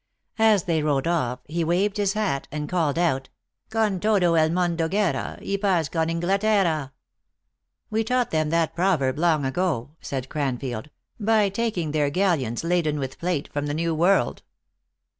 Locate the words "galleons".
12.09-12.63